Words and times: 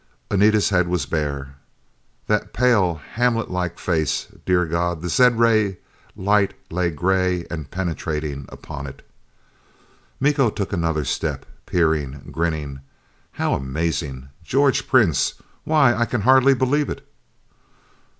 Anita's 0.31 0.69
head 0.69 0.87
was 0.87 1.05
bare. 1.05 1.53
That 2.25 2.53
pale, 2.53 2.95
Hamlet 2.95 3.51
like 3.51 3.77
face. 3.77 4.29
Dear 4.47 4.65
God, 4.65 5.03
the 5.03 5.09
zed 5.09 5.37
ray 5.37 5.77
light 6.15 6.55
lay 6.71 6.89
gray 6.89 7.45
and 7.51 7.69
penetrating 7.69 8.47
upon 8.49 8.87
it! 8.87 9.07
Miko 10.19 10.49
took 10.49 10.73
another 10.73 11.05
step. 11.05 11.45
Peering. 11.67 12.29
Grinning. 12.31 12.79
"How 13.33 13.53
amazing, 13.53 14.29
George 14.43 14.87
Prince! 14.87 15.35
Why, 15.65 15.93
I 15.93 16.05
can 16.05 16.21
hardly 16.21 16.55
believe 16.55 16.89
it!" 16.89 17.07